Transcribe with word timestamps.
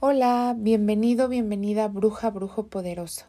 Hola, 0.00 0.54
bienvenido, 0.56 1.26
bienvenida, 1.28 1.88
bruja, 1.88 2.30
brujo 2.30 2.68
poderoso. 2.68 3.24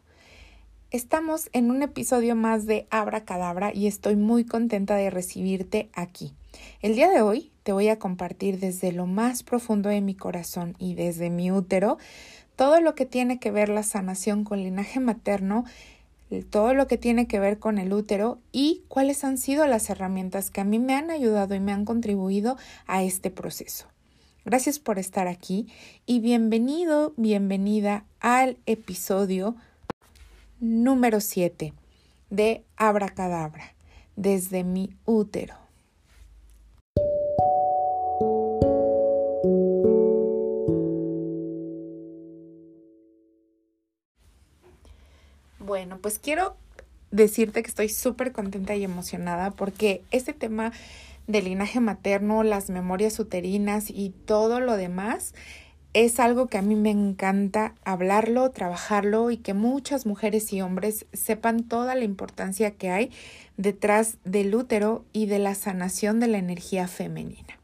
Estamos 0.92 1.50
en 1.52 1.68
un 1.68 1.82
episodio 1.82 2.36
más 2.36 2.64
de 2.64 2.86
Abra 2.90 3.24
Cadabra 3.24 3.74
y 3.74 3.88
estoy 3.88 4.14
muy 4.14 4.44
contenta 4.44 4.94
de 4.94 5.10
recibirte 5.10 5.90
aquí. 5.94 6.32
El 6.80 6.94
día 6.94 7.10
de 7.10 7.22
hoy 7.22 7.50
te 7.64 7.72
voy 7.72 7.88
a 7.88 7.98
compartir 7.98 8.60
desde 8.60 8.92
lo 8.92 9.06
más 9.06 9.42
profundo 9.42 9.88
de 9.88 10.00
mi 10.00 10.14
corazón 10.14 10.76
y 10.78 10.94
desde 10.94 11.28
mi 11.28 11.50
útero 11.50 11.98
todo 12.54 12.80
lo 12.80 12.94
que 12.94 13.04
tiene 13.04 13.40
que 13.40 13.50
ver 13.50 13.68
la 13.68 13.82
sanación 13.82 14.44
con 14.44 14.62
linaje 14.62 15.00
materno, 15.00 15.64
todo 16.50 16.72
lo 16.72 16.86
que 16.86 16.98
tiene 16.98 17.26
que 17.26 17.40
ver 17.40 17.58
con 17.58 17.78
el 17.78 17.92
útero 17.92 18.38
y 18.52 18.84
cuáles 18.86 19.24
han 19.24 19.38
sido 19.38 19.66
las 19.66 19.90
herramientas 19.90 20.50
que 20.50 20.60
a 20.60 20.64
mí 20.64 20.78
me 20.78 20.94
han 20.94 21.10
ayudado 21.10 21.56
y 21.56 21.58
me 21.58 21.72
han 21.72 21.84
contribuido 21.84 22.56
a 22.86 23.02
este 23.02 23.32
proceso. 23.32 23.88
Gracias 24.46 24.78
por 24.78 24.98
estar 24.98 25.28
aquí 25.28 25.68
y 26.06 26.20
bienvenido, 26.20 27.12
bienvenida 27.18 28.04
al 28.20 28.56
episodio 28.64 29.54
número 30.60 31.20
7 31.20 31.74
de 32.30 32.64
Abracadabra, 32.76 33.74
desde 34.16 34.64
mi 34.64 34.94
útero. 35.04 35.54
Bueno, 45.58 45.98
pues 45.98 46.18
quiero 46.18 46.56
decirte 47.10 47.62
que 47.62 47.68
estoy 47.68 47.90
súper 47.90 48.32
contenta 48.32 48.74
y 48.74 48.84
emocionada 48.84 49.50
porque 49.50 50.02
este 50.10 50.32
tema 50.32 50.72
del 51.30 51.44
linaje 51.44 51.80
materno, 51.80 52.42
las 52.42 52.70
memorias 52.70 53.18
uterinas 53.18 53.90
y 53.90 54.10
todo 54.10 54.60
lo 54.60 54.76
demás 54.76 55.34
es 55.92 56.20
algo 56.20 56.46
que 56.46 56.58
a 56.58 56.62
mí 56.62 56.76
me 56.76 56.90
encanta 56.90 57.74
hablarlo, 57.84 58.50
trabajarlo 58.50 59.30
y 59.30 59.38
que 59.38 59.54
muchas 59.54 60.06
mujeres 60.06 60.52
y 60.52 60.60
hombres 60.60 61.06
sepan 61.12 61.64
toda 61.64 61.94
la 61.94 62.04
importancia 62.04 62.70
que 62.70 62.90
hay 62.90 63.10
detrás 63.56 64.18
del 64.24 64.54
útero 64.54 65.04
y 65.12 65.26
de 65.26 65.40
la 65.40 65.54
sanación 65.54 66.20
de 66.20 66.28
la 66.28 66.38
energía 66.38 66.86
femenina. 66.86 67.58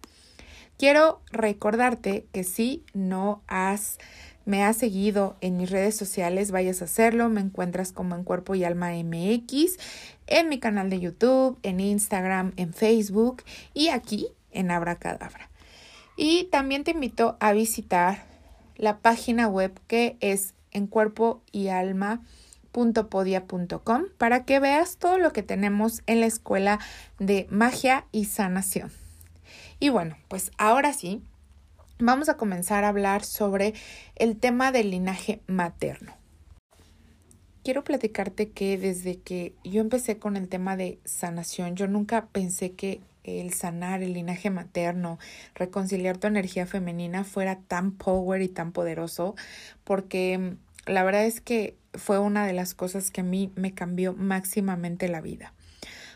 Quiero 0.76 1.20
recordarte 1.30 2.26
que 2.32 2.44
si 2.44 2.82
no 2.92 3.42
has 3.46 3.98
me 4.44 4.62
has 4.62 4.76
seguido 4.76 5.36
en 5.40 5.56
mis 5.56 5.70
redes 5.70 5.96
sociales, 5.96 6.52
vayas 6.52 6.80
a 6.80 6.84
hacerlo. 6.84 7.28
Me 7.28 7.40
encuentras 7.40 7.90
como 7.90 8.14
en 8.14 8.22
Cuerpo 8.22 8.54
y 8.54 8.62
Alma 8.62 8.92
MX, 8.92 9.76
en 10.26 10.48
mi 10.48 10.58
canal 10.58 10.90
de 10.90 11.00
YouTube, 11.00 11.58
en 11.62 11.80
Instagram, 11.80 12.52
en 12.56 12.72
Facebook 12.72 13.42
y 13.74 13.88
aquí 13.88 14.28
en 14.50 14.70
Abracadabra. 14.70 15.50
Y 16.16 16.44
también 16.44 16.84
te 16.84 16.92
invito 16.92 17.36
a 17.40 17.52
visitar 17.52 18.24
la 18.76 18.98
página 18.98 19.48
web 19.48 19.78
que 19.86 20.16
es 20.20 20.54
en 20.72 20.86
cuerpo 20.86 21.42
y 21.52 21.68
alma 21.68 22.20
para 24.18 24.44
que 24.44 24.60
veas 24.60 24.98
todo 24.98 25.16
lo 25.18 25.32
que 25.32 25.42
tenemos 25.42 26.02
en 26.06 26.20
la 26.20 26.26
escuela 26.26 26.78
de 27.18 27.46
magia 27.50 28.04
y 28.12 28.26
sanación. 28.26 28.92
Y 29.80 29.88
bueno, 29.88 30.18
pues 30.28 30.50
ahora 30.58 30.92
sí, 30.92 31.22
vamos 31.98 32.28
a 32.28 32.36
comenzar 32.36 32.84
a 32.84 32.88
hablar 32.88 33.24
sobre 33.24 33.72
el 34.14 34.36
tema 34.36 34.72
del 34.72 34.90
linaje 34.90 35.40
materno. 35.46 36.12
Quiero 37.66 37.82
platicarte 37.82 38.50
que 38.50 38.78
desde 38.78 39.18
que 39.18 39.52
yo 39.64 39.80
empecé 39.80 40.18
con 40.20 40.36
el 40.36 40.46
tema 40.46 40.76
de 40.76 41.00
sanación, 41.04 41.74
yo 41.74 41.88
nunca 41.88 42.28
pensé 42.28 42.74
que 42.74 43.00
el 43.24 43.52
sanar 43.54 44.04
el 44.04 44.12
linaje 44.12 44.50
materno, 44.50 45.18
reconciliar 45.56 46.16
tu 46.16 46.28
energía 46.28 46.68
femenina 46.68 47.24
fuera 47.24 47.58
tan 47.58 47.90
power 47.90 48.40
y 48.40 48.46
tan 48.46 48.70
poderoso, 48.70 49.34
porque 49.82 50.38
mm, 50.38 50.92
la 50.92 51.02
verdad 51.02 51.24
es 51.24 51.40
que 51.40 51.74
fue 51.92 52.20
una 52.20 52.46
de 52.46 52.52
las 52.52 52.74
cosas 52.74 53.10
que 53.10 53.22
a 53.22 53.24
mí 53.24 53.50
me 53.56 53.74
cambió 53.74 54.12
máximamente 54.12 55.08
la 55.08 55.20
vida. 55.20 55.52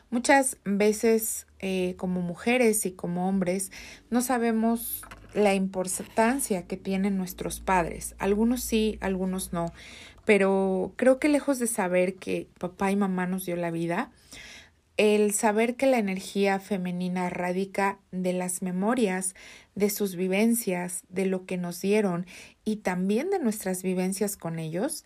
Muchas 0.08 0.56
veces 0.64 1.48
eh, 1.58 1.96
como 1.96 2.20
mujeres 2.20 2.86
y 2.86 2.92
como 2.92 3.28
hombres 3.28 3.72
no 4.08 4.22
sabemos 4.22 5.02
la 5.34 5.54
importancia 5.54 6.66
que 6.66 6.76
tienen 6.76 7.16
nuestros 7.16 7.60
padres. 7.60 8.14
Algunos 8.18 8.62
sí, 8.62 8.98
algunos 9.00 9.52
no. 9.52 9.72
Pero 10.24 10.92
creo 10.96 11.18
que 11.18 11.28
lejos 11.28 11.58
de 11.58 11.66
saber 11.66 12.16
que 12.16 12.48
papá 12.58 12.90
y 12.90 12.96
mamá 12.96 13.26
nos 13.26 13.46
dio 13.46 13.56
la 13.56 13.70
vida, 13.70 14.10
el 14.96 15.32
saber 15.32 15.76
que 15.76 15.86
la 15.86 15.98
energía 15.98 16.60
femenina 16.60 17.30
radica 17.30 17.98
de 18.12 18.34
las 18.34 18.60
memorias, 18.60 19.34
de 19.74 19.88
sus 19.88 20.14
vivencias, 20.14 21.04
de 21.08 21.24
lo 21.24 21.46
que 21.46 21.56
nos 21.56 21.80
dieron 21.80 22.26
y 22.64 22.76
también 22.76 23.30
de 23.30 23.38
nuestras 23.38 23.82
vivencias 23.82 24.36
con 24.36 24.58
ellos, 24.58 25.04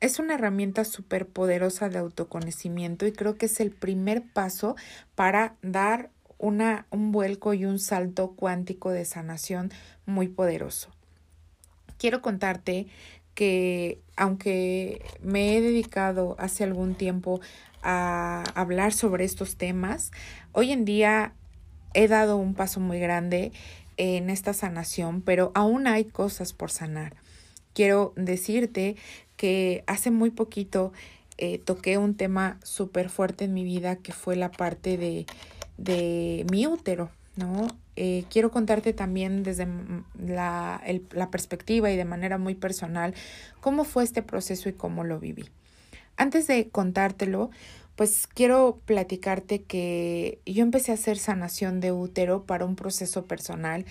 es 0.00 0.18
una 0.18 0.34
herramienta 0.34 0.84
súper 0.84 1.26
poderosa 1.26 1.88
de 1.88 1.98
autoconocimiento 1.98 3.06
y 3.06 3.12
creo 3.12 3.36
que 3.36 3.46
es 3.46 3.60
el 3.60 3.70
primer 3.70 4.22
paso 4.22 4.76
para 5.14 5.54
dar 5.62 6.10
una, 6.38 6.86
un 6.90 7.12
vuelco 7.12 7.54
y 7.54 7.64
un 7.64 7.78
salto 7.78 8.32
cuántico 8.32 8.90
de 8.90 9.04
sanación 9.04 9.70
muy 10.06 10.28
poderoso. 10.28 10.90
Quiero 11.98 12.22
contarte 12.22 12.86
que 13.38 14.00
aunque 14.16 15.00
me 15.22 15.56
he 15.56 15.60
dedicado 15.60 16.34
hace 16.40 16.64
algún 16.64 16.96
tiempo 16.96 17.40
a 17.84 18.42
hablar 18.56 18.92
sobre 18.92 19.24
estos 19.24 19.54
temas, 19.54 20.10
hoy 20.50 20.72
en 20.72 20.84
día 20.84 21.34
he 21.94 22.08
dado 22.08 22.36
un 22.36 22.54
paso 22.54 22.80
muy 22.80 22.98
grande 22.98 23.52
en 23.96 24.28
esta 24.28 24.54
sanación, 24.54 25.22
pero 25.22 25.52
aún 25.54 25.86
hay 25.86 26.04
cosas 26.04 26.52
por 26.52 26.72
sanar. 26.72 27.14
Quiero 27.74 28.12
decirte 28.16 28.96
que 29.36 29.84
hace 29.86 30.10
muy 30.10 30.30
poquito 30.30 30.92
eh, 31.36 31.58
toqué 31.58 31.96
un 31.96 32.16
tema 32.16 32.58
súper 32.64 33.08
fuerte 33.08 33.44
en 33.44 33.54
mi 33.54 33.62
vida 33.62 33.94
que 33.94 34.12
fue 34.12 34.34
la 34.34 34.50
parte 34.50 34.96
de 34.96 35.26
de 35.76 36.44
mi 36.50 36.66
útero, 36.66 37.08
¿no? 37.36 37.68
Eh, 38.00 38.26
quiero 38.30 38.52
contarte 38.52 38.92
también 38.92 39.42
desde 39.42 39.66
la, 40.24 40.80
perspectiva 41.32 41.90
y 41.90 41.96
de 41.96 42.04
manera 42.04 42.38
muy 42.38 42.54
personal 42.54 43.12
cómo 43.60 43.82
fue 43.82 44.04
este 44.04 44.22
proceso 44.22 44.68
y 44.68 44.72
cómo 44.72 45.02
lo 45.02 45.18
viví. 45.18 45.50
Antes 46.16 46.46
de 46.46 46.68
contártelo, 46.68 47.50
pues 47.96 48.28
quiero 48.28 48.78
platicarte 48.84 49.62
que 49.62 50.38
yo 50.46 50.62
empecé 50.62 50.92
a 50.92 50.94
hacer 50.94 51.18
sanación 51.18 51.80
de 51.80 51.90
útero 51.90 52.44
para 52.44 52.66
un 52.66 52.76
proceso 52.76 53.24
personal 53.24 53.84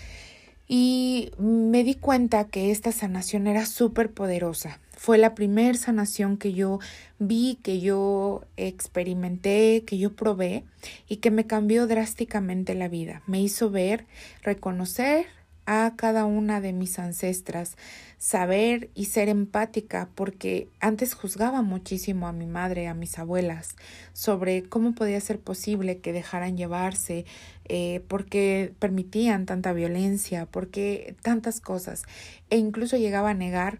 y 0.69 1.31
me 1.37 1.83
di 1.83 1.95
cuenta 1.95 2.45
que 2.45 2.71
esta 2.71 2.93
sanación 2.93 3.45
era 3.45 3.65
súper 3.65 4.13
poderosa. 4.13 4.79
Fue 4.97 5.19
la 5.19 5.35
primera 5.35 5.77
sanación 5.77 6.37
que 6.37 6.53
yo 6.53 6.79
vi, 7.19 7.59
que 7.61 7.79
yo 7.79 8.41
experimenté, 8.57 9.83
que 9.85 9.99
yo 9.99 10.15
probé 10.15 10.63
y 11.07 11.17
que 11.17 11.29
me 11.29 11.45
cambió 11.45 11.85
drásticamente 11.85 12.73
la 12.73 12.87
vida. 12.87 13.21
Me 13.27 13.39
hizo 13.39 13.69
ver, 13.69 14.07
reconocer 14.41 15.27
a 15.67 15.93
cada 15.97 16.25
una 16.25 16.61
de 16.61 16.73
mis 16.73 16.97
ancestras, 16.97 17.75
saber 18.17 18.89
y 18.95 19.05
ser 19.05 19.29
empática, 19.29 20.09
porque 20.15 20.67
antes 20.79 21.13
juzgaba 21.13 21.61
muchísimo 21.61 22.27
a 22.27 22.31
mi 22.31 22.47
madre, 22.47 22.87
a 22.87 22.95
mis 22.95 23.19
abuelas, 23.19 23.75
sobre 24.13 24.63
cómo 24.63 24.95
podía 24.95 25.21
ser 25.21 25.39
posible 25.39 25.99
que 25.99 26.11
dejaran 26.11 26.57
llevarse, 26.57 27.25
eh, 27.65 28.01
porque 28.07 28.73
permitían 28.79 29.45
tanta 29.45 29.73
violencia, 29.73 30.47
porque 30.47 31.15
tantas 31.21 31.61
cosas, 31.61 32.03
e 32.49 32.57
incluso 32.57 32.97
llegaba 32.97 33.29
a 33.29 33.35
negar 33.35 33.79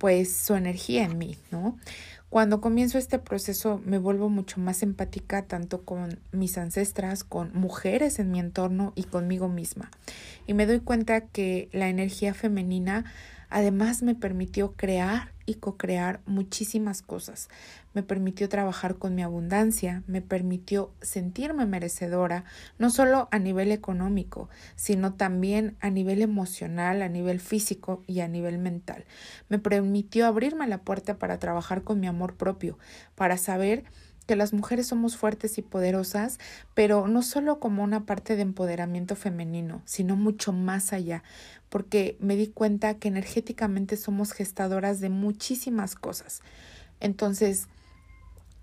pues 0.00 0.34
su 0.34 0.54
energía 0.54 1.04
en 1.04 1.18
mí, 1.18 1.36
¿no? 1.50 1.76
Cuando 2.30 2.62
comienzo 2.62 2.96
este 2.96 3.18
proceso 3.18 3.82
me 3.84 3.98
vuelvo 3.98 4.30
mucho 4.30 4.60
más 4.60 4.82
empática 4.82 5.42
tanto 5.42 5.84
con 5.84 6.20
mis 6.32 6.56
ancestras, 6.56 7.22
con 7.22 7.52
mujeres 7.52 8.18
en 8.18 8.30
mi 8.30 8.40
entorno 8.40 8.94
y 8.96 9.02
conmigo 9.02 9.48
misma. 9.48 9.90
Y 10.46 10.54
me 10.54 10.64
doy 10.64 10.80
cuenta 10.80 11.20
que 11.20 11.68
la 11.72 11.90
energía 11.90 12.32
femenina 12.32 13.04
además 13.50 14.02
me 14.02 14.14
permitió 14.14 14.72
crear 14.72 15.32
y 15.46 15.54
co-crear 15.54 16.20
muchísimas 16.26 17.02
cosas. 17.02 17.48
Me 17.92 18.02
permitió 18.02 18.48
trabajar 18.48 18.96
con 18.96 19.14
mi 19.16 19.22
abundancia, 19.22 20.04
me 20.06 20.22
permitió 20.22 20.92
sentirme 21.00 21.66
merecedora, 21.66 22.44
no 22.78 22.88
solo 22.90 23.28
a 23.32 23.38
nivel 23.40 23.72
económico, 23.72 24.48
sino 24.76 25.14
también 25.14 25.76
a 25.80 25.90
nivel 25.90 26.22
emocional, 26.22 27.02
a 27.02 27.08
nivel 27.08 27.40
físico 27.40 28.04
y 28.06 28.20
a 28.20 28.28
nivel 28.28 28.58
mental. 28.58 29.04
Me 29.48 29.58
permitió 29.58 30.26
abrirme 30.26 30.68
la 30.68 30.78
puerta 30.78 31.18
para 31.18 31.38
trabajar 31.38 31.82
con 31.82 31.98
mi 31.98 32.06
amor 32.06 32.36
propio, 32.36 32.78
para 33.16 33.36
saber 33.36 33.84
que 34.30 34.36
las 34.36 34.52
mujeres 34.52 34.86
somos 34.86 35.16
fuertes 35.16 35.58
y 35.58 35.62
poderosas, 35.62 36.38
pero 36.74 37.08
no 37.08 37.20
solo 37.20 37.58
como 37.58 37.82
una 37.82 38.06
parte 38.06 38.36
de 38.36 38.42
empoderamiento 38.42 39.16
femenino, 39.16 39.82
sino 39.86 40.14
mucho 40.14 40.52
más 40.52 40.92
allá, 40.92 41.24
porque 41.68 42.16
me 42.20 42.36
di 42.36 42.46
cuenta 42.46 42.94
que 42.94 43.08
energéticamente 43.08 43.96
somos 43.96 44.30
gestadoras 44.30 45.00
de 45.00 45.08
muchísimas 45.08 45.96
cosas. 45.96 46.42
Entonces, 47.00 47.66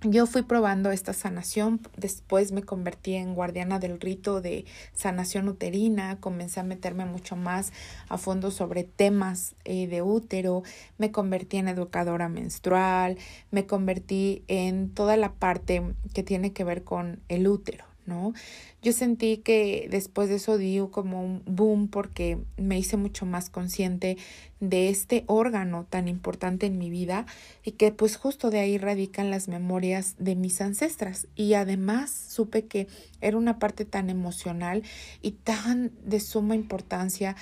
yo 0.02 0.28
fui 0.28 0.44
probando 0.44 0.92
esta 0.92 1.12
sanación, 1.12 1.82
después 1.96 2.52
me 2.52 2.62
convertí 2.62 3.16
en 3.16 3.34
guardiana 3.34 3.80
del 3.80 4.00
rito 4.00 4.42
de 4.42 4.66
sanación 4.94 5.50
uterina, 5.50 6.20
comencé 6.20 6.60
a 6.60 6.64
meterme 6.64 7.06
mucho 7.06 7.36
más 7.36 7.74
a 8.08 8.20
fondo 8.20 8.52
sobre 8.52 8.84
temas 8.84 9.56
eh, 9.66 9.88
de 9.88 10.04
útero, 10.04 10.62
me 11.00 11.12
convertí 11.12 11.58
en 11.58 11.68
educadora 11.68 12.30
menstrual, 12.30 13.18
me 13.50 13.66
convertí 13.66 14.44
en 14.48 14.92
toda 14.92 15.18
la 15.18 15.34
parte 15.34 15.82
que 16.14 16.22
tiene 16.22 16.54
que 16.54 16.64
ver 16.64 16.84
con 16.84 17.20
el 17.28 17.48
útero, 17.48 17.86
¿no? 18.08 18.34
Yo 18.82 18.94
sentí 18.94 19.38
que 19.38 19.88
después 19.92 20.30
de 20.30 20.36
eso 20.36 20.58
dio 20.58 20.90
como 20.90 21.24
un 21.24 21.44
boom 21.46 21.88
porque 21.90 22.40
me 22.58 22.80
hice 22.80 22.98
mucho 22.98 23.26
más 23.26 23.50
consciente 23.50 24.18
de 24.60 24.90
este 24.90 25.24
órgano 25.28 25.86
tan 25.90 26.08
importante 26.08 26.66
en 26.66 26.78
mi 26.78 26.90
vida 26.90 27.26
y 27.64 27.74
que 27.74 27.92
pues 27.92 28.16
justo 28.16 28.50
de 28.50 28.60
ahí 28.60 28.78
radican 28.78 29.30
las 29.30 29.48
memorias 29.48 30.16
de 30.18 30.36
mis 30.36 30.62
ancestras 30.62 31.28
y 31.36 31.54
además 31.54 32.10
supe 32.12 32.66
que 32.66 32.88
era 33.22 33.38
una 33.38 33.60
parte 33.60 33.86
tan 33.86 34.10
emocional 34.10 34.84
y 35.22 35.32
tan 35.32 35.92
de 36.04 36.20
suma 36.20 36.56
importancia, 36.56 37.36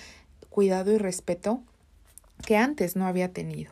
cuidado 0.50 0.91
y 0.91 0.97
respeto 0.97 1.63
que 2.45 2.57
antes 2.57 2.95
no 2.95 3.07
había 3.07 3.31
tenido. 3.31 3.71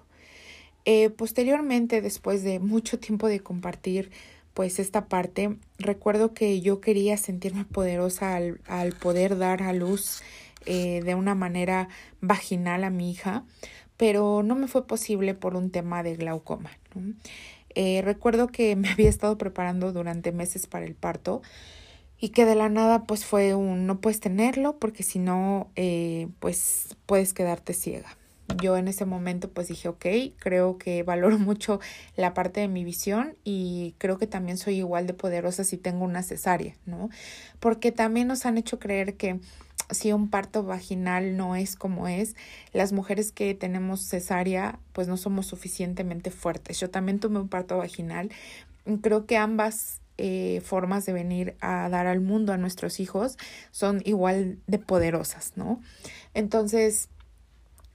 Eh, 0.86 1.10
posteriormente, 1.10 2.01
después 2.01 2.44
de 2.44 2.60
mucho 2.60 3.00
tiempo 3.00 3.28
de 3.28 3.39
compartir 3.39 4.12
pues 4.54 4.80
esta 4.80 5.06
parte, 5.08 5.58
recuerdo 5.80 6.34
que 6.34 6.62
yo 6.62 6.82
quería 6.82 7.18
sentirme 7.18 7.66
poderosa 7.66 8.36
al, 8.36 8.62
al 8.68 8.94
poder 8.94 9.38
dar 9.38 9.64
a 9.64 9.74
luz 9.74 10.22
eh, 10.66 11.02
de 11.04 11.16
una 11.16 11.36
manera 11.36 11.90
vaginal 12.22 12.84
a 12.84 12.90
mi 12.90 13.12
hija, 13.12 13.44
pero 13.98 14.44
no 14.44 14.56
me 14.56 14.68
fue 14.68 14.88
posible 14.88 15.34
por 15.34 15.56
un 15.56 15.72
tema 15.72 16.04
de 16.04 16.16
glaucoma. 16.16 16.72
Eh, 17.76 18.02
recuerdo 18.04 18.48
que 18.48 18.76
me 18.78 18.90
había 18.90 19.10
estado 19.10 19.38
preparando 19.38 19.92
durante 19.92 20.32
meses 20.32 20.68
para 20.68 20.86
el 20.86 20.96
parto 20.96 21.42
y 22.20 22.30
que 22.30 22.46
de 22.46 22.56
la 22.56 22.70
nada 22.70 23.04
pues 23.04 23.26
fue 23.26 23.56
un 23.56 23.86
no 23.86 24.00
puedes 24.00 24.22
tenerlo 24.22 24.78
porque 24.80 25.04
si 25.04 25.20
no 25.20 25.72
eh, 25.76 26.30
pues 26.40 26.96
puedes 27.06 27.34
quedarte 27.34 27.74
ciega 27.74 28.16
yo 28.62 28.78
en 28.78 28.88
ese 28.88 29.06
momento 29.06 29.50
pues 29.50 29.68
dije, 29.68 29.88
ok, 29.88 30.06
creo 30.38 30.78
que 30.78 31.04
valoro 31.04 31.40
mucho 31.40 31.80
la 32.16 32.34
parte 32.34 32.62
de 32.62 32.68
mi 32.68 32.84
visión 32.84 33.36
y 33.44 33.96
creo 33.98 34.18
que 34.18 34.28
también 34.28 34.58
soy 34.58 34.78
igual 34.78 35.08
de 35.08 35.14
poderosa 35.14 35.64
si 35.64 35.78
tengo 35.78 36.06
una 36.06 36.24
cesárea, 36.24 36.76
¿no? 36.86 37.10
Porque 37.60 37.92
también 37.92 38.28
nos 38.28 38.46
han 38.46 38.58
hecho 38.58 38.80
creer 38.80 39.16
que 39.16 39.40
si 39.90 40.12
un 40.14 40.30
parto 40.30 40.64
vaginal 40.64 41.38
no 41.38 41.56
es 41.56 41.76
como 41.76 42.08
es, 42.08 42.36
las 42.72 42.94
mujeres 42.94 43.32
que 43.32 43.54
tenemos 43.54 44.02
cesárea 44.02 44.80
pues 44.94 45.08
no 45.08 45.18
somos 45.18 45.46
suficientemente 45.46 46.32
fuertes. 46.32 46.80
Yo 46.80 46.90
también 46.90 47.20
tuve 47.20 47.40
un 47.40 47.50
parto 47.50 47.78
vaginal. 47.78 48.32
Creo 49.02 49.26
que 49.26 49.38
ambas 49.38 50.02
eh, 50.18 50.62
formas 50.64 51.06
de 51.06 51.14
venir 51.14 51.56
a 51.60 51.90
dar 51.90 52.06
al 52.06 52.22
mundo 52.22 52.54
a 52.54 52.58
nuestros 52.58 53.00
hijos 53.00 53.38
son 53.72 54.02
igual 54.06 54.60
de 54.68 54.78
poderosas, 54.78 55.54
¿no? 55.56 55.82
Entonces, 56.34 57.10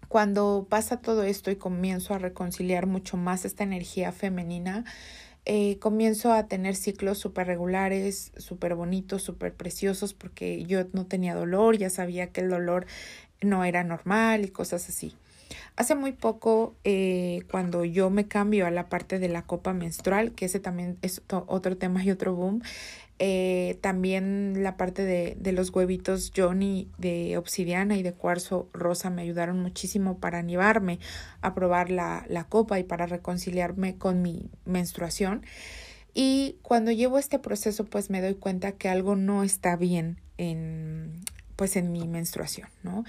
cuando 0.08 0.66
pasa 0.68 1.00
todo 1.00 1.22
esto 1.22 1.50
y 1.50 1.56
comienzo 1.56 2.14
a 2.14 2.18
reconciliar 2.18 2.86
mucho 2.86 3.16
más 3.16 3.44
esta 3.44 3.64
energía 3.64 4.10
femenina, 4.12 4.84
eh, 5.44 5.78
comienzo 5.78 6.32
a 6.32 6.46
tener 6.46 6.76
ciclos 6.76 7.18
súper 7.18 7.46
regulares, 7.46 8.32
súper 8.36 8.74
bonitos, 8.74 9.22
súper 9.22 9.54
preciosos, 9.54 10.12
porque 10.12 10.64
yo 10.64 10.84
no 10.92 11.06
tenía 11.06 11.34
dolor, 11.34 11.78
ya 11.78 11.88
sabía 11.88 12.32
que 12.32 12.42
el 12.42 12.50
dolor 12.50 12.86
no 13.40 13.64
era 13.64 13.84
normal 13.84 14.44
y 14.44 14.48
cosas 14.48 14.88
así. 14.88 15.14
Hace 15.76 15.94
muy 15.94 16.12
poco, 16.12 16.74
eh, 16.84 17.42
cuando 17.50 17.84
yo 17.84 18.10
me 18.10 18.26
cambio 18.26 18.66
a 18.66 18.70
la 18.70 18.88
parte 18.88 19.18
de 19.18 19.28
la 19.28 19.42
copa 19.42 19.72
menstrual, 19.72 20.32
que 20.32 20.46
ese 20.46 20.60
también 20.60 20.98
es 21.02 21.22
otro 21.28 21.76
tema 21.76 22.04
y 22.04 22.10
otro 22.10 22.34
boom, 22.34 22.62
eh, 23.20 23.78
también 23.80 24.62
la 24.62 24.76
parte 24.76 25.04
de, 25.04 25.36
de, 25.40 25.52
los 25.52 25.70
huevitos 25.70 26.32
Johnny 26.36 26.88
de 26.98 27.36
obsidiana 27.36 27.96
y 27.96 28.02
de 28.02 28.12
cuarzo 28.12 28.68
rosa 28.72 29.10
me 29.10 29.22
ayudaron 29.22 29.60
muchísimo 29.60 30.18
para 30.18 30.38
animarme 30.38 31.00
a 31.40 31.52
probar 31.54 31.90
la, 31.90 32.24
la 32.28 32.44
copa 32.44 32.78
y 32.78 32.84
para 32.84 33.06
reconciliarme 33.06 33.96
con 33.96 34.22
mi 34.22 34.50
menstruación. 34.64 35.44
Y 36.14 36.56
cuando 36.62 36.90
llevo 36.92 37.18
este 37.18 37.38
proceso, 37.38 37.84
pues 37.84 38.10
me 38.10 38.20
doy 38.20 38.34
cuenta 38.34 38.72
que 38.72 38.88
algo 38.88 39.16
no 39.16 39.42
está 39.42 39.76
bien 39.76 40.20
en, 40.36 41.20
pues 41.58 41.74
en 41.74 41.90
mi 41.90 42.06
menstruación, 42.06 42.68
¿no? 42.84 43.02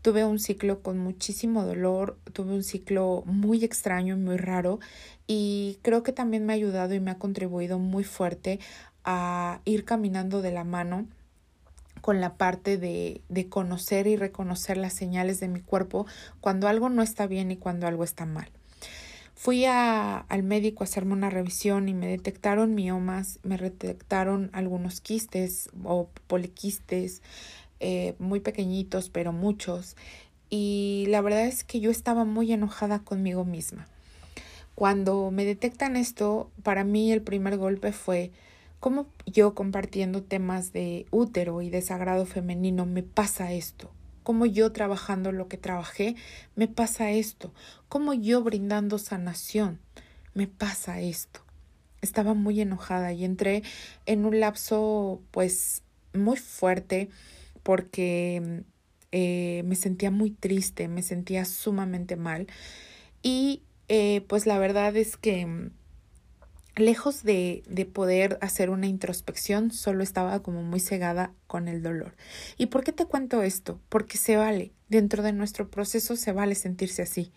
Tuve 0.00 0.24
un 0.24 0.38
ciclo 0.38 0.80
con 0.80 0.96
muchísimo 0.96 1.64
dolor, 1.64 2.16
tuve 2.32 2.54
un 2.54 2.62
ciclo 2.62 3.24
muy 3.26 3.64
extraño, 3.64 4.16
muy 4.16 4.36
raro 4.36 4.78
y 5.26 5.80
creo 5.82 6.04
que 6.04 6.12
también 6.12 6.46
me 6.46 6.52
ha 6.52 6.54
ayudado 6.54 6.94
y 6.94 7.00
me 7.00 7.10
ha 7.10 7.18
contribuido 7.18 7.80
muy 7.80 8.04
fuerte 8.04 8.60
a 9.04 9.60
ir 9.64 9.84
caminando 9.84 10.40
de 10.40 10.52
la 10.52 10.62
mano 10.62 11.08
con 12.00 12.20
la 12.20 12.36
parte 12.36 12.78
de, 12.78 13.22
de, 13.28 13.48
conocer 13.48 14.06
y 14.06 14.14
reconocer 14.14 14.76
las 14.76 14.92
señales 14.92 15.40
de 15.40 15.48
mi 15.48 15.60
cuerpo 15.60 16.06
cuando 16.40 16.68
algo 16.68 16.88
no 16.88 17.02
está 17.02 17.26
bien 17.26 17.50
y 17.50 17.56
cuando 17.56 17.88
algo 17.88 18.04
está 18.04 18.24
mal. 18.24 18.52
Fui 19.34 19.64
a, 19.64 20.18
al 20.18 20.44
médico 20.44 20.84
a 20.84 20.86
hacerme 20.86 21.12
una 21.12 21.28
revisión 21.28 21.88
y 21.88 21.94
me 21.94 22.06
detectaron 22.06 22.76
miomas, 22.76 23.40
me 23.42 23.58
detectaron 23.58 24.48
algunos 24.52 25.00
quistes 25.00 25.70
o 25.82 26.08
poliquistes 26.28 27.20
eh, 27.80 28.14
muy 28.18 28.40
pequeñitos, 28.40 29.10
pero 29.10 29.32
muchos. 29.32 29.96
Y 30.50 31.06
la 31.08 31.20
verdad 31.20 31.46
es 31.46 31.64
que 31.64 31.80
yo 31.80 31.90
estaba 31.90 32.24
muy 32.24 32.52
enojada 32.52 33.00
conmigo 33.00 33.44
misma. 33.44 33.86
Cuando 34.74 35.30
me 35.30 35.44
detectan 35.44 35.96
esto, 35.96 36.50
para 36.62 36.84
mí 36.84 37.10
el 37.12 37.22
primer 37.22 37.56
golpe 37.56 37.92
fue 37.92 38.30
¿Cómo 38.80 39.06
yo 39.24 39.54
compartiendo 39.54 40.22
temas 40.22 40.72
de 40.72 41.06
útero 41.10 41.62
y 41.62 41.70
de 41.70 41.80
sagrado 41.82 42.26
femenino 42.26 42.84
me 42.84 43.02
pasa 43.02 43.52
esto? 43.52 43.90
¿Cómo 44.22 44.44
yo 44.44 44.70
trabajando 44.70 45.32
lo 45.32 45.48
que 45.48 45.56
trabajé 45.56 46.14
me 46.56 46.68
pasa 46.68 47.10
esto? 47.10 47.52
¿Cómo 47.88 48.12
yo 48.12 48.42
brindando 48.42 48.98
sanación 48.98 49.80
me 50.34 50.46
pasa 50.46 51.00
esto? 51.00 51.40
Estaba 52.02 52.34
muy 52.34 52.60
enojada 52.60 53.12
y 53.12 53.24
entré 53.24 53.62
en 54.04 54.26
un 54.26 54.38
lapso 54.40 55.20
pues 55.30 55.82
muy 56.12 56.36
fuerte 56.36 57.08
porque 57.66 58.62
eh, 59.10 59.62
me 59.64 59.74
sentía 59.74 60.12
muy 60.12 60.30
triste, 60.30 60.86
me 60.86 61.02
sentía 61.02 61.44
sumamente 61.44 62.14
mal 62.14 62.46
y 63.24 63.64
eh, 63.88 64.24
pues 64.28 64.46
la 64.46 64.56
verdad 64.60 64.96
es 64.96 65.16
que 65.16 65.72
lejos 66.76 67.24
de, 67.24 67.64
de, 67.68 67.84
poder 67.84 68.38
hacer 68.40 68.70
una 68.70 68.86
introspección, 68.86 69.72
solo 69.72 70.04
estaba 70.04 70.44
como 70.44 70.62
muy 70.62 70.78
cegada 70.78 71.32
con 71.48 71.66
el 71.66 71.82
dolor. 71.82 72.14
¿Y 72.56 72.66
por 72.66 72.84
qué 72.84 72.92
te 72.92 73.06
cuento 73.06 73.42
esto? 73.42 73.80
Porque 73.88 74.16
se 74.16 74.36
vale, 74.36 74.70
dentro 74.88 75.24
de 75.24 75.32
nuestro 75.32 75.68
proceso 75.68 76.14
se 76.14 76.30
vale 76.30 76.54
sentirse 76.54 77.02
así. 77.02 77.32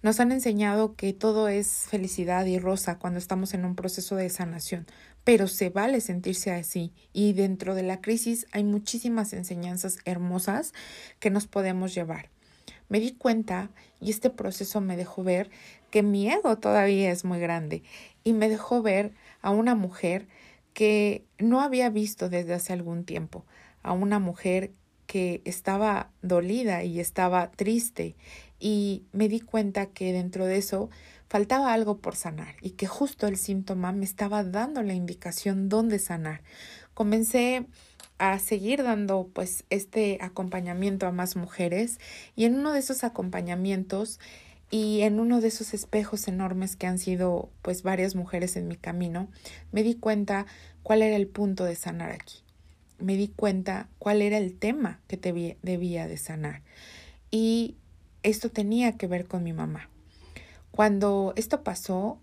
Nos 0.00 0.18
han 0.18 0.32
enseñado 0.32 0.94
que 0.94 1.12
todo 1.12 1.48
es 1.48 1.84
felicidad 1.90 2.46
y 2.46 2.58
rosa 2.58 2.98
cuando 2.98 3.18
estamos 3.18 3.52
en 3.52 3.66
un 3.66 3.74
proceso 3.74 4.16
de 4.16 4.30
sanación, 4.30 4.86
pero 5.28 5.46
se 5.46 5.68
vale 5.68 6.00
sentirse 6.00 6.52
así. 6.52 6.90
Y 7.12 7.34
dentro 7.34 7.74
de 7.74 7.82
la 7.82 8.00
crisis 8.00 8.46
hay 8.50 8.64
muchísimas 8.64 9.34
enseñanzas 9.34 9.98
hermosas 10.06 10.72
que 11.20 11.28
nos 11.28 11.46
podemos 11.46 11.94
llevar. 11.94 12.30
Me 12.88 12.98
di 12.98 13.12
cuenta 13.12 13.68
y 14.00 14.08
este 14.08 14.30
proceso 14.30 14.80
me 14.80 14.96
dejó 14.96 15.22
ver 15.22 15.50
que 15.90 16.02
mi 16.02 16.30
ego 16.30 16.56
todavía 16.56 17.10
es 17.10 17.26
muy 17.26 17.40
grande. 17.40 17.82
Y 18.24 18.32
me 18.32 18.48
dejó 18.48 18.80
ver 18.80 19.12
a 19.42 19.50
una 19.50 19.74
mujer 19.74 20.28
que 20.72 21.26
no 21.38 21.60
había 21.60 21.90
visto 21.90 22.30
desde 22.30 22.54
hace 22.54 22.72
algún 22.72 23.04
tiempo, 23.04 23.44
a 23.82 23.92
una 23.92 24.18
mujer 24.18 24.72
que 25.06 25.42
estaba 25.44 26.10
dolida 26.22 26.84
y 26.84 27.00
estaba 27.00 27.50
triste. 27.50 28.16
Y 28.58 29.04
me 29.12 29.28
di 29.28 29.40
cuenta 29.40 29.90
que 29.90 30.14
dentro 30.14 30.46
de 30.46 30.56
eso 30.56 30.88
faltaba 31.28 31.72
algo 31.72 31.98
por 31.98 32.16
sanar 32.16 32.56
y 32.60 32.70
que 32.70 32.86
justo 32.86 33.26
el 33.26 33.36
síntoma 33.36 33.92
me 33.92 34.04
estaba 34.04 34.44
dando 34.44 34.82
la 34.82 34.94
indicación 34.94 35.68
dónde 35.68 35.98
sanar. 35.98 36.42
Comencé 36.94 37.66
a 38.18 38.38
seguir 38.38 38.82
dando 38.82 39.30
pues 39.32 39.64
este 39.70 40.18
acompañamiento 40.20 41.06
a 41.06 41.12
más 41.12 41.36
mujeres 41.36 42.00
y 42.34 42.44
en 42.44 42.56
uno 42.56 42.72
de 42.72 42.80
esos 42.80 43.04
acompañamientos 43.04 44.18
y 44.70 45.00
en 45.02 45.20
uno 45.20 45.40
de 45.40 45.48
esos 45.48 45.72
espejos 45.72 46.28
enormes 46.28 46.76
que 46.76 46.86
han 46.86 46.98
sido 46.98 47.50
pues 47.62 47.82
varias 47.82 48.14
mujeres 48.14 48.56
en 48.56 48.68
mi 48.68 48.76
camino, 48.76 49.28
me 49.72 49.82
di 49.82 49.94
cuenta 49.94 50.46
cuál 50.82 51.02
era 51.02 51.16
el 51.16 51.26
punto 51.26 51.64
de 51.64 51.76
sanar 51.76 52.10
aquí. 52.10 52.42
Me 52.98 53.16
di 53.16 53.28
cuenta 53.28 53.88
cuál 53.98 54.20
era 54.20 54.36
el 54.38 54.58
tema 54.58 55.00
que 55.06 55.56
debía 55.62 56.08
de 56.08 56.16
sanar. 56.16 56.62
Y 57.30 57.76
esto 58.22 58.50
tenía 58.50 58.96
que 58.98 59.06
ver 59.06 59.26
con 59.26 59.44
mi 59.44 59.52
mamá. 59.52 59.88
Cuando 60.70 61.32
esto 61.36 61.62
pasó, 61.62 62.20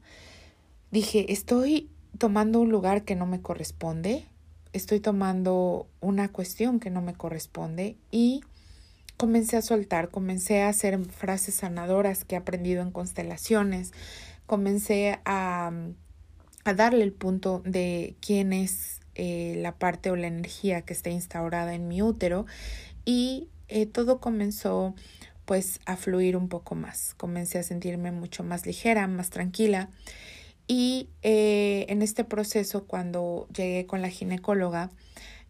dije, 0.91 1.31
estoy 1.31 1.89
tomando 2.17 2.59
un 2.61 2.69
lugar 2.69 3.03
que 3.03 3.15
no 3.15 3.25
me 3.25 3.41
corresponde, 3.41 4.27
estoy 4.73 4.99
tomando 4.99 5.87
una 6.01 6.29
cuestión 6.29 6.79
que 6.79 6.89
no 6.89 7.01
me 7.01 7.13
corresponde 7.13 7.97
y 8.11 8.41
comencé 9.17 9.57
a 9.57 9.61
soltar, 9.61 10.09
comencé 10.09 10.61
a 10.61 10.69
hacer 10.69 10.99
frases 11.05 11.55
sanadoras 11.55 12.25
que 12.25 12.35
he 12.35 12.37
aprendido 12.37 12.81
en 12.81 12.91
constelaciones, 12.91 13.91
comencé 14.45 15.19
a, 15.25 15.71
a 16.65 16.73
darle 16.73 17.03
el 17.03 17.13
punto 17.13 17.61
de 17.65 18.15
quién 18.19 18.53
es 18.53 18.99
eh, 19.15 19.55
la 19.57 19.77
parte 19.77 20.11
o 20.11 20.17
la 20.17 20.27
energía 20.27 20.81
que 20.81 20.91
está 20.91 21.09
instaurada 21.09 21.73
en 21.73 21.87
mi 21.87 22.01
útero 22.01 22.45
y 23.05 23.49
eh, 23.69 23.85
todo 23.85 24.19
comenzó 24.19 24.93
pues 25.45 25.79
a 25.85 25.95
fluir 25.95 26.35
un 26.37 26.49
poco 26.49 26.75
más. 26.75 27.13
Comencé 27.15 27.59
a 27.59 27.63
sentirme 27.63 28.11
mucho 28.11 28.43
más 28.43 28.65
ligera, 28.65 29.07
más 29.07 29.29
tranquila. 29.29 29.89
Y 30.67 31.09
eh, 31.21 31.85
en 31.89 32.01
este 32.01 32.23
proceso, 32.23 32.85
cuando 32.85 33.47
llegué 33.55 33.85
con 33.85 34.01
la 34.01 34.09
ginecóloga, 34.09 34.89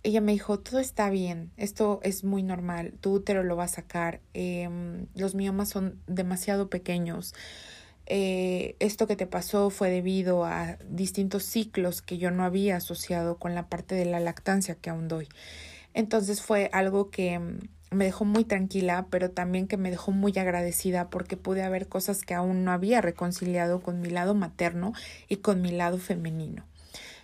ella 0.06 0.22
me 0.22 0.34
dijo, 0.34 0.60
todo 0.60 0.80
está 0.80 1.10
bien, 1.10 1.52
esto 1.58 2.00
es 2.04 2.24
muy 2.24 2.44
normal, 2.44 2.94
tu 3.02 3.14
útero 3.14 3.44
lo 3.44 3.56
va 3.56 3.64
a 3.64 3.68
sacar, 3.68 4.22
em, 4.36 5.08
los 5.16 5.34
miomas 5.34 5.70
son 5.70 6.00
demasiado 6.06 6.70
pequeños, 6.70 7.34
eh, 8.06 8.76
esto 8.80 9.08
que 9.08 9.16
te 9.16 9.26
pasó 9.26 9.72
fue 9.72 9.90
debido 9.90 10.46
a 10.46 10.78
distintos 10.88 11.44
ciclos 11.46 12.04
que 12.04 12.20
yo 12.20 12.30
no 12.30 12.44
había 12.44 12.76
asociado 12.76 13.40
con 13.40 13.56
la 13.56 13.68
parte 13.68 13.96
de 13.96 14.06
la 14.06 14.20
lactancia 14.20 14.76
que 14.76 14.92
aún 14.92 15.08
doy. 15.08 15.28
Entonces 15.96 16.42
fue 16.42 16.70
algo 16.72 17.10
que 17.10 17.34
em, 17.34 17.60
me 17.96 18.06
dejó 18.06 18.26
muy 18.26 18.46
tranquila, 18.46 19.08
pero 19.10 19.32
también 19.32 19.68
que 19.68 19.78
me 19.78 19.90
dejó 19.90 20.12
muy 20.12 20.38
agradecida 20.38 21.10
porque 21.10 21.38
pude 21.38 21.64
haber 21.64 21.88
cosas 21.88 22.24
que 22.24 22.34
aún 22.34 22.64
no 22.64 22.72
había 22.72 23.02
reconciliado 23.02 23.82
con 23.82 24.02
mi 24.02 24.10
lado 24.10 24.36
materno 24.36 24.94
y 25.28 25.38
con 25.38 25.62
mi 25.62 25.72
lado 25.72 25.98
femenino. 25.98 26.66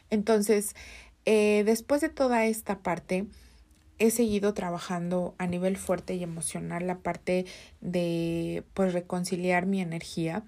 Entonces, 0.10 0.76
eh, 1.26 1.64
después 1.66 2.02
de 2.02 2.10
toda 2.10 2.46
esta 2.46 2.80
parte, 2.80 3.28
he 4.00 4.10
seguido 4.10 4.56
trabajando 4.56 5.36
a 5.38 5.46
nivel 5.46 5.78
fuerte 5.78 6.16
y 6.16 6.24
emocional 6.24 6.88
la 6.88 6.98
parte 6.98 7.46
de 7.82 8.64
pues 8.74 8.94
reconciliar 8.94 9.68
mi 9.68 9.80
energía, 9.80 10.44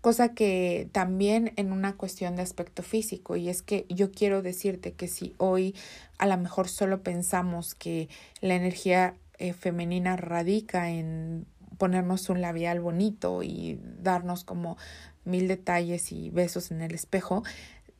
cosa 0.00 0.34
que 0.34 0.88
también 0.92 1.52
en 1.56 1.70
una 1.70 1.96
cuestión 1.96 2.34
de 2.34 2.42
aspecto 2.42 2.82
físico 2.82 3.36
y 3.36 3.50
es 3.50 3.60
que 3.60 3.84
yo 3.90 4.10
quiero 4.10 4.40
decirte 4.40 4.92
que 4.92 5.08
si 5.08 5.34
hoy 5.36 5.74
a 6.16 6.26
lo 6.26 6.36
mejor 6.38 6.68
solo 6.68 7.02
pensamos 7.02 7.74
que 7.74 8.08
la 8.40 8.54
energía 8.54 9.14
eh, 9.38 9.52
femenina 9.52 10.16
radica 10.16 10.90
en 10.90 11.46
ponernos 11.78 12.28
un 12.28 12.40
labial 12.40 12.80
bonito 12.80 13.42
y 13.42 13.80
darnos 14.00 14.44
como 14.44 14.76
mil 15.24 15.48
detalles 15.48 16.12
y 16.12 16.30
besos 16.30 16.70
en 16.70 16.80
el 16.82 16.94
espejo, 16.94 17.42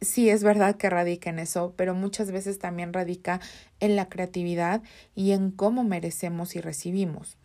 sí 0.00 0.28
es 0.30 0.42
verdad 0.44 0.76
que 0.76 0.90
radica 0.90 1.30
en 1.30 1.38
eso, 1.38 1.74
pero 1.76 1.94
muchas 1.94 2.30
veces 2.30 2.58
también 2.58 2.92
radica 2.92 3.40
en 3.80 3.96
la 3.96 4.08
creatividad 4.08 4.82
y 5.14 5.32
en 5.32 5.50
cómo 5.50 5.84
merecemos 5.84 6.54
y 6.56 6.60
recibimos. 6.60 7.36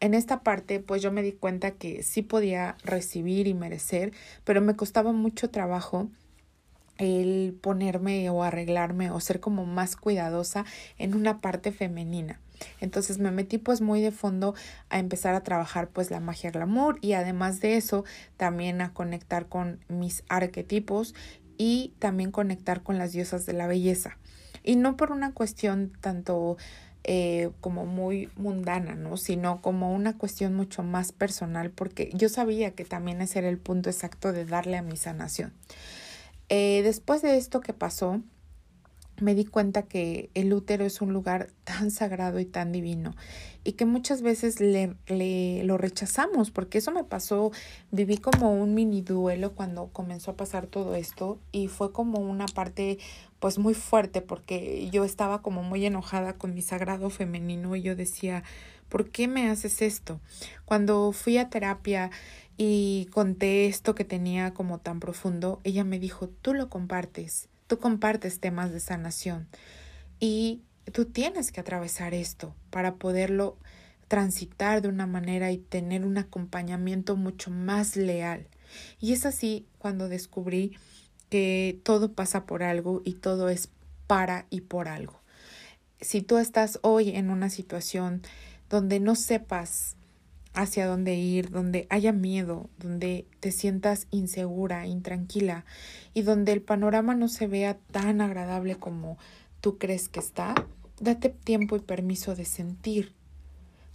En 0.00 0.14
esta 0.14 0.42
parte, 0.42 0.80
pues 0.80 1.02
yo 1.02 1.12
me 1.12 1.22
di 1.22 1.32
cuenta 1.32 1.72
que 1.72 2.02
sí 2.02 2.22
podía 2.22 2.76
recibir 2.84 3.46
y 3.46 3.54
merecer, 3.54 4.12
pero 4.44 4.60
me 4.60 4.74
costaba 4.74 5.12
mucho 5.12 5.50
trabajo 5.50 6.08
el 6.96 7.58
ponerme 7.60 8.28
o 8.30 8.42
arreglarme 8.42 9.10
o 9.10 9.20
ser 9.20 9.40
como 9.40 9.66
más 9.66 9.96
cuidadosa 9.96 10.64
en 10.98 11.14
una 11.14 11.40
parte 11.40 11.72
femenina. 11.72 12.40
Entonces 12.80 13.18
me 13.18 13.30
metí 13.30 13.58
pues 13.58 13.80
muy 13.80 14.00
de 14.00 14.12
fondo 14.12 14.54
a 14.88 14.98
empezar 14.98 15.34
a 15.34 15.42
trabajar 15.42 15.88
pues 15.88 16.10
la 16.10 16.20
magia 16.20 16.50
glamour 16.50 16.98
y 17.00 17.12
además 17.12 17.60
de 17.60 17.76
eso 17.76 18.04
también 18.36 18.80
a 18.80 18.92
conectar 18.92 19.48
con 19.48 19.80
mis 19.88 20.24
arquetipos 20.28 21.14
y 21.58 21.94
también 21.98 22.30
conectar 22.30 22.82
con 22.82 22.98
las 22.98 23.12
diosas 23.12 23.46
de 23.46 23.52
la 23.52 23.66
belleza. 23.66 24.16
Y 24.62 24.76
no 24.76 24.96
por 24.96 25.12
una 25.12 25.32
cuestión 25.32 25.92
tanto 26.00 26.56
eh, 27.02 27.50
como 27.60 27.86
muy 27.86 28.28
mundana, 28.36 28.94
¿no? 28.94 29.16
Sino 29.16 29.62
como 29.62 29.94
una 29.94 30.18
cuestión 30.18 30.54
mucho 30.54 30.82
más 30.82 31.12
personal, 31.12 31.70
porque 31.70 32.10
yo 32.12 32.28
sabía 32.28 32.72
que 32.72 32.84
también 32.84 33.22
ese 33.22 33.38
era 33.38 33.48
el 33.48 33.58
punto 33.58 33.88
exacto 33.88 34.32
de 34.32 34.44
darle 34.44 34.76
a 34.76 34.82
mi 34.82 34.96
sanación. 34.96 35.54
Eh, 36.50 36.82
después 36.82 37.22
de 37.22 37.38
esto 37.38 37.60
que 37.60 37.72
pasó, 37.72 38.20
me 39.20 39.34
di 39.34 39.44
cuenta 39.44 39.82
que 39.82 40.30
el 40.34 40.52
útero 40.52 40.84
es 40.84 41.00
un 41.00 41.12
lugar 41.12 41.50
tan 41.64 41.90
sagrado 41.90 42.40
y 42.40 42.44
tan 42.44 42.72
divino 42.72 43.14
y 43.62 43.72
que 43.72 43.84
muchas 43.84 44.22
veces 44.22 44.60
le, 44.60 44.94
lo 45.64 45.78
rechazamos 45.78 46.50
porque 46.50 46.78
eso 46.78 46.92
me 46.92 47.04
pasó, 47.04 47.52
viví 47.90 48.16
como 48.16 48.52
un 48.52 48.74
mini 48.74 49.02
duelo 49.02 49.52
cuando 49.52 49.88
comenzó 49.88 50.30
a 50.30 50.36
pasar 50.36 50.66
todo 50.66 50.94
esto 50.94 51.38
y 51.52 51.68
fue 51.68 51.92
como 51.92 52.20
una 52.20 52.46
parte 52.46 52.98
pues 53.38 53.58
muy 53.58 53.74
fuerte 53.74 54.22
porque 54.22 54.88
yo 54.90 55.04
estaba 55.04 55.42
como 55.42 55.62
muy 55.62 55.84
enojada 55.84 56.34
con 56.34 56.54
mi 56.54 56.62
sagrado 56.62 57.10
femenino 57.10 57.76
y 57.76 57.82
yo 57.82 57.96
decía, 57.96 58.44
¿por 58.88 59.10
qué 59.10 59.28
me 59.28 59.48
haces 59.48 59.82
esto? 59.82 60.20
Cuando 60.64 61.12
fui 61.12 61.36
a 61.36 61.50
terapia 61.50 62.10
y 62.56 63.08
conté 63.12 63.66
esto 63.66 63.94
que 63.94 64.04
tenía 64.04 64.54
como 64.54 64.78
tan 64.78 65.00
profundo, 65.00 65.60
ella 65.64 65.84
me 65.84 65.98
dijo, 65.98 66.28
tú 66.28 66.54
lo 66.54 66.70
compartes 66.70 67.49
Tú 67.70 67.78
compartes 67.78 68.40
temas 68.40 68.72
de 68.72 68.80
sanación 68.80 69.46
y 70.18 70.60
tú 70.92 71.04
tienes 71.04 71.52
que 71.52 71.60
atravesar 71.60 72.14
esto 72.14 72.52
para 72.70 72.96
poderlo 72.96 73.58
transitar 74.08 74.82
de 74.82 74.88
una 74.88 75.06
manera 75.06 75.52
y 75.52 75.58
tener 75.58 76.04
un 76.04 76.18
acompañamiento 76.18 77.14
mucho 77.14 77.52
más 77.52 77.94
leal. 77.94 78.48
Y 78.98 79.12
es 79.12 79.24
así 79.24 79.68
cuando 79.78 80.08
descubrí 80.08 80.76
que 81.28 81.78
todo 81.84 82.12
pasa 82.12 82.44
por 82.44 82.64
algo 82.64 83.02
y 83.04 83.14
todo 83.14 83.48
es 83.48 83.68
para 84.08 84.46
y 84.50 84.62
por 84.62 84.88
algo. 84.88 85.20
Si 86.00 86.22
tú 86.22 86.38
estás 86.38 86.80
hoy 86.82 87.10
en 87.10 87.30
una 87.30 87.50
situación 87.50 88.22
donde 88.68 88.98
no 88.98 89.14
sepas 89.14 89.94
hacia 90.54 90.86
dónde 90.86 91.14
ir, 91.14 91.50
donde 91.50 91.86
haya 91.90 92.12
miedo, 92.12 92.68
donde 92.78 93.26
te 93.40 93.52
sientas 93.52 94.06
insegura, 94.10 94.86
intranquila 94.86 95.64
y 96.14 96.22
donde 96.22 96.52
el 96.52 96.62
panorama 96.62 97.14
no 97.14 97.28
se 97.28 97.46
vea 97.46 97.78
tan 97.92 98.20
agradable 98.20 98.76
como 98.76 99.18
tú 99.60 99.78
crees 99.78 100.08
que 100.08 100.20
está, 100.20 100.54
date 101.00 101.28
tiempo 101.30 101.76
y 101.76 101.80
permiso 101.80 102.34
de 102.34 102.44
sentir, 102.44 103.12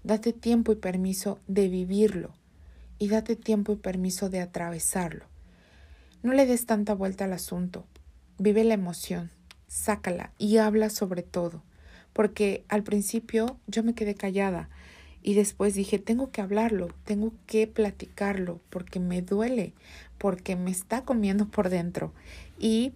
date 0.04 0.34
tiempo 0.34 0.72
y 0.72 0.76
permiso 0.76 1.40
de 1.48 1.68
vivirlo. 1.68 2.34
Y 2.98 3.10
date 3.10 3.36
tiempo 3.36 3.74
y 3.74 3.76
permiso 3.76 4.30
de 4.30 4.40
atravesarlo. 4.40 5.26
No 6.24 6.32
le 6.32 6.46
des 6.46 6.66
tanta 6.66 6.94
vuelta 6.94 7.26
al 7.26 7.34
asunto, 7.34 7.86
vive 8.40 8.64
la 8.64 8.74
emoción, 8.74 9.32
sácala 9.68 10.32
y 10.38 10.58
habla 10.58 10.90
sobre 10.90 11.22
todo, 11.22 11.62
porque 12.14 12.64
al 12.70 12.84
principio 12.84 13.60
yo 13.68 13.84
me 13.84 13.96
quedé 13.96 14.16
callada, 14.16 14.70
y 15.28 15.34
después 15.34 15.74
dije, 15.74 15.98
tengo 15.98 16.30
que 16.30 16.42
hablarlo, 16.42 16.90
tengo 17.04 17.34
que 17.48 17.66
platicarlo, 17.66 18.60
porque 18.70 19.00
me 19.00 19.24
duele, 19.24 19.74
porque 20.20 20.56
me 20.56 20.70
está 20.70 21.04
comiendo 21.04 21.48
por 21.48 21.70
dentro. 21.70 22.14
Y 22.60 22.94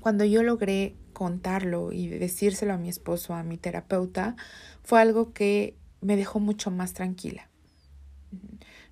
cuando 0.00 0.24
yo 0.24 0.42
logré 0.42 0.96
contarlo 1.12 1.92
y 1.92 2.08
decírselo 2.08 2.72
a 2.72 2.76
mi 2.76 2.88
esposo, 2.88 3.34
a 3.34 3.44
mi 3.44 3.56
terapeuta, 3.56 4.34
fue 4.82 5.00
algo 5.00 5.32
que 5.32 5.76
me 6.00 6.16
dejó 6.16 6.40
mucho 6.40 6.72
más 6.72 6.92
tranquila. 6.92 7.47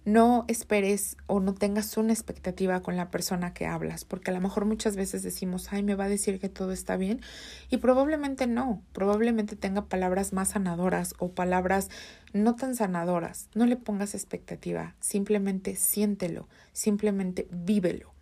No 0.06 0.44
esperes 0.46 1.16
o 1.26 1.40
no 1.40 1.52
tengas 1.52 1.96
una 1.96 2.12
expectativa 2.12 2.80
con 2.80 2.96
la 2.96 3.10
persona 3.10 3.52
que 3.52 3.66
hablas, 3.66 4.04
porque 4.04 4.30
a 4.30 4.34
lo 4.34 4.40
mejor 4.40 4.64
muchas 4.64 4.94
veces 4.94 5.24
decimos, 5.24 5.72
ay, 5.72 5.82
me 5.82 5.96
va 5.96 6.04
a 6.04 6.08
decir 6.08 6.38
que 6.38 6.48
todo 6.48 6.70
está 6.70 6.96
bien, 6.96 7.22
y 7.70 7.78
probablemente 7.78 8.46
no, 8.46 8.84
probablemente 8.92 9.56
tenga 9.56 9.86
palabras 9.86 10.32
más 10.32 10.50
sanadoras 10.50 11.14
o 11.18 11.32
palabras 11.32 11.88
no 12.32 12.54
tan 12.54 12.76
sanadoras. 12.76 13.48
No 13.56 13.66
le 13.66 13.74
pongas 13.74 14.14
expectativa, 14.14 14.94
simplemente 15.00 15.74
siéntelo, 15.74 16.48
simplemente 16.72 17.48
vívelo. 17.50 18.14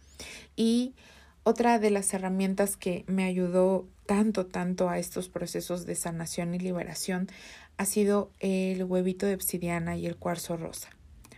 Y 0.56 0.94
otra 1.42 1.78
de 1.78 1.90
las 1.90 2.14
herramientas 2.14 2.78
que 2.78 3.04
me 3.08 3.24
ayudó 3.24 3.86
tanto, 4.06 4.46
tanto 4.46 4.88
a 4.88 4.98
estos 4.98 5.28
procesos 5.28 5.84
de 5.84 5.96
sanación 5.96 6.54
y 6.54 6.60
liberación 6.60 7.28
ha 7.76 7.84
sido 7.84 8.30
el 8.40 8.84
huevito 8.84 9.26
de 9.26 9.34
obsidiana 9.34 9.98
y 9.98 10.06
el 10.06 10.16
cuarzo 10.16 10.56
rosa 10.56 10.88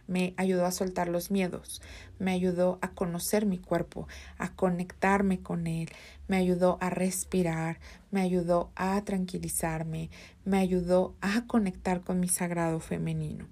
me 0.06 0.34
ayudó 0.36 0.66
a 0.66 0.70
soltar 0.70 1.08
los 1.08 1.30
miedos, 1.30 1.82
me 2.18 2.32
ayudó 2.32 2.78
a 2.82 2.90
conocer 2.90 3.46
mi 3.46 3.58
cuerpo, 3.58 4.08
a 4.38 4.54
conectarme 4.54 5.40
con 5.40 5.66
él, 5.66 5.88
me 6.28 6.36
ayudó 6.36 6.78
a 6.80 6.90
respirar, 6.90 7.78
me 8.10 8.20
ayudó 8.20 8.70
a 8.76 9.02
tranquilizarme, 9.04 10.10
me 10.44 10.58
ayudó 10.58 11.14
a 11.20 11.46
conectar 11.46 12.02
con 12.02 12.20
mi 12.20 12.28
sagrado 12.28 12.80
femenino. 12.80 13.46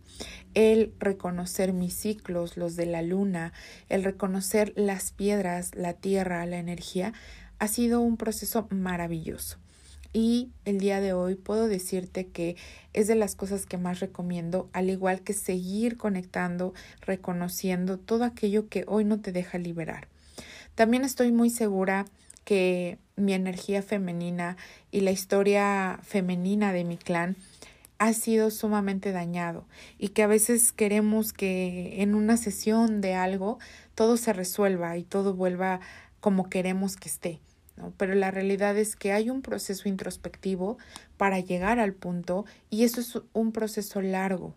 El 0.55 0.95
reconocer 0.99 1.73
mis 1.73 1.95
ciclos, 1.95 2.57
los 2.57 2.77
de 2.77 2.87
la 2.87 3.03
luna, 3.03 3.53
el 3.89 4.05
reconocer 4.05 4.73
las 4.77 5.13
piedras, 5.13 5.75
la 5.75 5.95
tierra, 5.95 6.47
la 6.47 6.59
energía, 6.59 7.13
ha 7.59 7.69
sido 7.69 8.01
un 8.01 8.17
proceso 8.17 8.67
maravilloso 8.71 9.64
y 10.15 10.53
el 10.65 10.79
día 10.79 11.01
de 11.01 11.13
hoy 11.13 11.35
puedo 11.35 11.67
decirte 11.67 12.29
que 12.29 12.57
es 12.95 13.09
de 13.09 13.17
las 13.17 13.35
cosas 13.35 13.67
que 13.67 13.77
más 13.77 13.99
recomiendo, 13.99 14.71
al 14.73 14.89
igual 14.89 15.23
que 15.23 15.35
seguir 15.35 15.99
conectando, 15.99 16.73
reconociendo 17.01 17.99
todo 17.99 18.25
aquello 18.25 18.69
que 18.69 18.85
hoy 18.87 19.05
no 19.05 19.21
te 19.21 19.33
deja 19.33 19.59
liberar. 19.59 20.07
También 20.77 21.05
estoy 21.05 21.33
muy 21.33 21.51
segura 21.51 22.07
que 22.45 22.99
mi 23.17 23.33
energía 23.33 23.83
femenina 23.83 24.57
y 24.93 25.01
la 25.01 25.11
historia 25.11 25.99
femenina 26.03 26.73
de 26.73 26.85
mi 26.85 26.97
clan 26.97 27.37
ha 27.99 28.13
sido 28.13 28.51
sumamente 28.51 29.11
dañado 29.11 29.67
y 29.99 30.09
que 30.09 30.23
a 30.23 30.29
veces 30.29 30.71
queremos 30.71 31.33
que 31.33 32.03
en 32.03 32.15
una 32.15 32.37
sesión 32.37 33.01
de 33.01 33.15
algo 33.15 33.59
todo 33.97 34.17
se 34.17 34.33
resuelva 34.33 34.97
y 34.97 35.03
todo 35.03 35.35
vuelva 35.35 35.81
como 36.21 36.49
queremos 36.49 36.97
que 36.97 37.09
esté. 37.09 37.41
¿No? 37.77 37.93
Pero 37.97 38.15
la 38.15 38.31
realidad 38.31 38.77
es 38.77 38.97
que 38.97 39.13
hay 39.13 39.31
un 39.31 39.43
proceso 39.43 39.89
introspectivo 39.89 40.79
para 41.17 41.41
llegar 41.41 41.79
al 41.79 41.95
punto 41.95 42.45
y 42.71 42.85
eso 42.85 43.01
es 43.01 43.21
un 43.33 43.53
proceso 43.53 44.01
largo. 44.01 44.55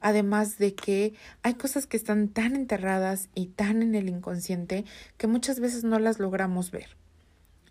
Además 0.00 0.58
de 0.58 0.74
que 0.74 1.14
hay 1.42 1.54
cosas 1.54 1.86
que 1.86 1.96
están 1.96 2.28
tan 2.28 2.56
enterradas 2.56 3.28
y 3.34 3.46
tan 3.46 3.82
en 3.82 3.94
el 3.94 4.08
inconsciente 4.08 4.84
que 5.18 5.26
muchas 5.26 5.60
veces 5.60 5.84
no 5.84 5.98
las 5.98 6.18
logramos 6.18 6.70
ver. 6.70 6.96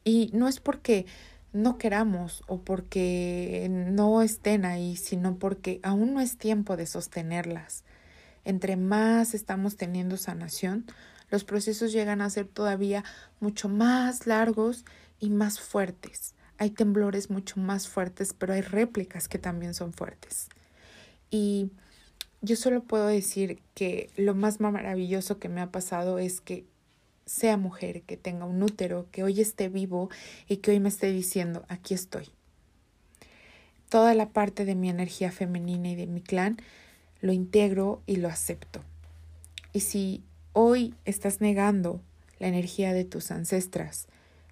Y 0.03 0.29
no 0.33 0.47
es 0.47 0.59
porque 0.59 1.05
no 1.53 1.77
queramos 1.77 2.43
o 2.47 2.61
porque 2.61 3.67
no 3.69 4.21
estén 4.21 4.65
ahí, 4.65 4.95
sino 4.95 5.37
porque 5.37 5.79
aún 5.81 6.13
no 6.13 6.21
es 6.21 6.37
tiempo 6.37 6.77
de 6.77 6.85
sostenerlas. 6.85 7.83
Entre 8.45 8.75
más 8.75 9.33
estamos 9.33 9.75
teniendo 9.75 10.17
sanación, 10.17 10.85
los 11.29 11.43
procesos 11.43 11.91
llegan 11.91 12.21
a 12.21 12.29
ser 12.29 12.47
todavía 12.47 13.03
mucho 13.39 13.69
más 13.69 14.27
largos 14.27 14.85
y 15.19 15.29
más 15.29 15.59
fuertes. 15.59 16.33
Hay 16.57 16.71
temblores 16.71 17.29
mucho 17.29 17.59
más 17.59 17.87
fuertes, 17.87 18.33
pero 18.33 18.53
hay 18.53 18.61
réplicas 18.61 19.27
que 19.27 19.39
también 19.39 19.73
son 19.73 19.93
fuertes. 19.93 20.49
Y 21.31 21.71
yo 22.41 22.55
solo 22.55 22.83
puedo 22.83 23.07
decir 23.07 23.61
que 23.75 24.09
lo 24.17 24.33
más 24.33 24.59
maravilloso 24.59 25.39
que 25.39 25.49
me 25.49 25.61
ha 25.61 25.71
pasado 25.71 26.19
es 26.19 26.41
que 26.41 26.65
sea 27.25 27.57
mujer, 27.57 28.01
que 28.01 28.17
tenga 28.17 28.45
un 28.45 28.63
útero, 28.63 29.07
que 29.11 29.23
hoy 29.23 29.39
esté 29.39 29.69
vivo 29.69 30.09
y 30.47 30.57
que 30.57 30.71
hoy 30.71 30.79
me 30.79 30.89
esté 30.89 31.11
diciendo, 31.11 31.63
aquí 31.67 31.93
estoy. 31.93 32.29
Toda 33.87 34.15
la 34.15 34.29
parte 34.29 34.65
de 34.65 34.75
mi 34.75 34.89
energía 34.89 35.31
femenina 35.31 35.89
y 35.89 35.95
de 35.95 36.07
mi 36.07 36.21
clan 36.21 36.57
lo 37.21 37.33
integro 37.33 38.01
y 38.07 38.15
lo 38.15 38.29
acepto. 38.29 38.81
Y 39.73 39.81
si 39.81 40.23
hoy 40.53 40.95
estás 41.05 41.41
negando 41.41 42.01
la 42.39 42.47
energía 42.47 42.93
de 42.93 43.05
tus 43.05 43.31
ancestras, 43.31 44.07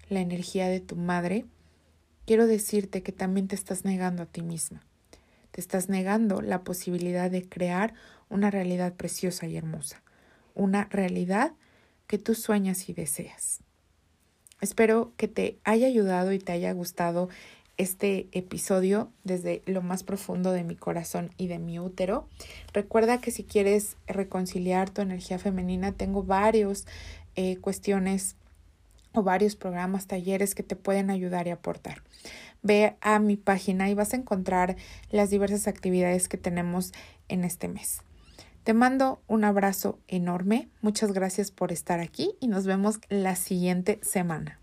la 0.08 0.20
energía 0.20 0.68
de 0.68 0.80
tu 0.80 0.96
madre, 0.96 1.44
quiero 2.26 2.46
decirte 2.46 3.02
que 3.02 3.12
también 3.12 3.48
te 3.48 3.54
estás 3.54 3.84
negando 3.84 4.22
a 4.22 4.26
ti 4.26 4.42
misma. 4.42 4.82
Te 5.50 5.60
estás 5.60 5.88
negando 5.88 6.42
la 6.42 6.62
posibilidad 6.62 7.30
de 7.30 7.48
crear 7.48 7.94
una 8.28 8.50
realidad 8.50 8.94
preciosa 8.94 9.46
y 9.46 9.56
hermosa, 9.56 10.02
una 10.54 10.84
realidad 10.84 11.52
que 12.06 12.18
tú 12.18 12.34
sueñas 12.34 12.88
y 12.88 12.92
deseas. 12.92 13.60
Espero 14.60 15.12
que 15.16 15.28
te 15.28 15.58
haya 15.64 15.86
ayudado 15.86 16.32
y 16.32 16.38
te 16.38 16.52
haya 16.52 16.72
gustado 16.72 17.28
este 17.78 18.28
episodio 18.32 19.10
desde 19.24 19.62
lo 19.66 19.82
más 19.82 20.02
profundo 20.02 20.52
de 20.52 20.64
mi 20.64 20.76
corazón 20.76 21.30
y 21.38 21.46
de 21.46 21.58
mi 21.58 21.78
útero. 21.78 22.28
Recuerda 22.72 23.18
que 23.18 23.30
si 23.30 23.44
quieres 23.44 23.96
reconciliar 24.06 24.90
tu 24.90 25.00
energía 25.00 25.38
femenina, 25.38 25.92
tengo 25.92 26.22
varios 26.24 26.86
eh, 27.36 27.56
cuestiones 27.58 28.36
o 29.12 29.22
varios 29.22 29.56
programas, 29.56 30.06
talleres 30.06 30.54
que 30.54 30.62
te 30.62 30.76
pueden 30.76 31.08
ayudar 31.08 31.46
y 31.46 31.50
aportar. 31.50 32.02
Ve 32.62 32.96
a 33.00 33.20
mi 33.20 33.36
página 33.36 33.88
y 33.88 33.94
vas 33.94 34.12
a 34.12 34.16
encontrar 34.16 34.76
las 35.10 35.30
diversas 35.30 35.68
actividades 35.68 36.28
que 36.28 36.36
tenemos 36.36 36.92
en 37.28 37.44
este 37.44 37.68
mes. 37.68 38.02
Te 38.64 38.74
mando 38.74 39.22
un 39.28 39.44
abrazo 39.44 39.98
enorme, 40.08 40.68
muchas 40.82 41.12
gracias 41.12 41.50
por 41.50 41.72
estar 41.72 42.00
aquí 42.00 42.34
y 42.40 42.48
nos 42.48 42.66
vemos 42.66 42.98
la 43.08 43.34
siguiente 43.36 43.98
semana. 44.02 44.57